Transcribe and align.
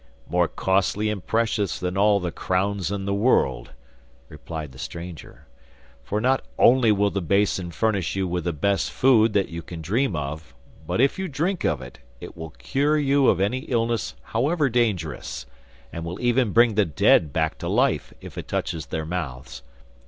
'More 0.27 0.47
costly 0.47 1.11
and 1.11 1.23
precious 1.23 1.77
than 1.79 1.95
all 1.95 2.19
the 2.19 2.31
crowns 2.31 2.89
in 2.91 3.05
the 3.05 3.13
world,' 3.13 3.69
replied 4.29 4.71
the 4.71 4.79
stranger, 4.79 5.45
'for 6.01 6.19
not 6.19 6.43
only 6.57 6.91
will 6.91 7.11
the 7.11 7.21
basin 7.21 7.69
furnish 7.69 8.15
you 8.15 8.27
with 8.27 8.45
the 8.45 8.51
best 8.51 8.89
food 8.89 9.33
that 9.33 9.49
you 9.49 9.61
can 9.61 9.79
dream 9.79 10.15
of, 10.15 10.55
but 10.87 10.99
if 10.99 11.19
you 11.19 11.27
drink 11.27 11.63
of 11.63 11.83
it, 11.83 11.99
it 12.19 12.35
will 12.35 12.49
cure 12.49 12.97
you 12.97 13.27
of 13.27 13.39
any 13.39 13.59
illness 13.69 14.15
however 14.23 14.69
dangerous, 14.71 15.45
and 15.93 16.03
will 16.03 16.19
even 16.19 16.51
bring 16.51 16.73
the 16.73 16.85
dead 16.85 17.31
back 17.31 17.59
to 17.59 17.67
life, 17.67 18.11
if 18.21 18.39
it 18.39 18.47
touches 18.47 18.87
their 18.87 19.05
mouths. 19.05 19.61